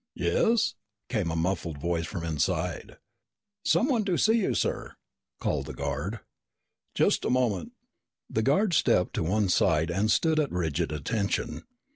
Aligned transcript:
"Yes?" 0.15 0.73
came 1.09 1.29
a 1.29 1.35
muffled 1.35 1.77
voice 1.77 2.07
from 2.07 2.23
inside. 2.23 2.97
"Someone 3.63 4.03
to 4.05 4.17
see 4.17 4.33
you, 4.41 4.55
sir," 4.55 4.95
called 5.39 5.67
the 5.67 5.75
guard. 5.75 6.21
"Just 6.95 7.23
a 7.23 7.29
moment." 7.29 7.73
The 8.27 8.41
guard 8.41 8.73
stepped 8.73 9.13
to 9.13 9.23
one 9.23 9.47
side 9.47 9.91
and 9.91 10.09
stood 10.09 10.39
at 10.39 10.51
rigid 10.51 10.91
attention. 10.91 11.65